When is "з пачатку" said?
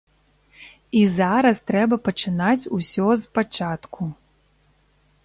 3.25-4.03